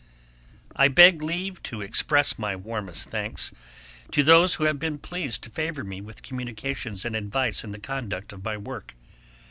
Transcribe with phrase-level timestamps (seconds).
[0.75, 3.51] I beg leave to express my warmest thanks
[4.09, 7.77] to those who have been pleased to favour me with communications and advice in the
[7.77, 8.95] conduct of my Work.